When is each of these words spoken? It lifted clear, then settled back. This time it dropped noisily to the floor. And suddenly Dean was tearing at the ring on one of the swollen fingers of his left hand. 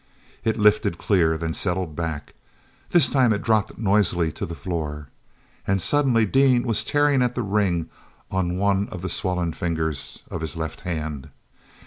It 0.43 0.57
lifted 0.57 0.97
clear, 0.97 1.37
then 1.37 1.53
settled 1.53 1.95
back. 1.95 2.33
This 2.89 3.07
time 3.07 3.31
it 3.33 3.43
dropped 3.43 3.77
noisily 3.77 4.31
to 4.31 4.47
the 4.47 4.55
floor. 4.55 5.09
And 5.67 5.79
suddenly 5.79 6.25
Dean 6.25 6.63
was 6.63 6.83
tearing 6.83 7.21
at 7.21 7.35
the 7.35 7.43
ring 7.43 7.87
on 8.31 8.57
one 8.57 8.89
of 8.89 9.03
the 9.03 9.09
swollen 9.09 9.53
fingers 9.53 10.23
of 10.31 10.41
his 10.41 10.57
left 10.57 10.81
hand. 10.81 11.29